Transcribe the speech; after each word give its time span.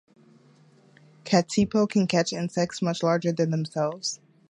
Katipo 1.25 1.87
can 1.87 2.07
catch 2.07 2.33
insects 2.33 2.81
much 2.81 3.03
larger 3.03 3.31
than 3.31 3.51
themselves. 3.51 4.19